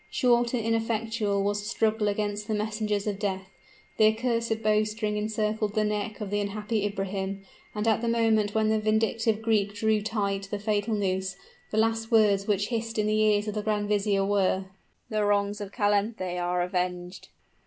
Short 0.09 0.55
and 0.55 0.65
ineffectual 0.65 1.43
was 1.43 1.59
the 1.59 1.67
struggle 1.69 2.07
against 2.07 2.47
the 2.47 2.55
messengers 2.55 3.05
of 3.05 3.19
death; 3.19 3.51
the 3.97 4.07
accursed 4.07 4.63
bowstring 4.63 5.15
encircled 5.15 5.75
the 5.75 5.83
neck 5.83 6.19
of 6.21 6.31
the 6.31 6.39
unhappy 6.39 6.85
Ibrahim, 6.87 7.43
and 7.75 7.87
at 7.87 8.01
the 8.01 8.07
moment 8.07 8.55
when 8.55 8.69
the 8.69 8.79
vindictive 8.79 9.43
Greek 9.43 9.75
drew 9.75 10.01
tight 10.01 10.47
the 10.49 10.57
fatal 10.57 10.95
noose, 10.95 11.35
the 11.69 11.77
last 11.77 12.09
words 12.09 12.47
which 12.47 12.69
hissed 12.69 12.97
in 12.97 13.05
the 13.05 13.21
ears 13.21 13.47
of 13.47 13.53
the 13.53 13.61
grand 13.61 13.89
vizier, 13.89 14.25
were 14.25 14.65
"The 15.09 15.23
wrongs 15.23 15.61
of 15.61 15.71
Calanthe 15.71 16.19
are 16.39 16.63
avenged!" 16.63 17.27